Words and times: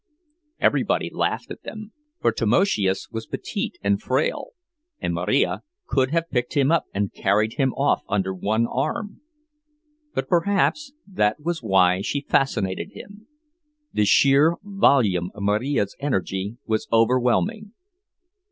Everybody 0.59 1.11
laughed 1.13 1.51
at 1.51 1.61
them, 1.61 1.91
for 2.19 2.31
Tamoszius 2.31 3.11
was 3.11 3.27
petite 3.27 3.77
and 3.83 4.01
frail, 4.01 4.53
and 4.99 5.13
Marija 5.13 5.61
could 5.85 6.09
have 6.09 6.31
picked 6.31 6.55
him 6.57 6.71
up 6.71 6.85
and 6.91 7.13
carried 7.13 7.53
him 7.59 7.71
off 7.75 8.01
under 8.09 8.33
one 8.33 8.65
arm. 8.65 9.21
But 10.15 10.27
perhaps 10.27 10.91
that 11.05 11.39
was 11.39 11.61
why 11.61 12.01
she 12.01 12.21
fascinated 12.27 12.93
him; 12.93 13.27
the 13.93 14.05
sheer 14.05 14.55
volume 14.63 15.29
of 15.35 15.43
Marija's 15.43 15.95
energy 15.99 16.57
was 16.65 16.87
overwhelming. 16.91 17.73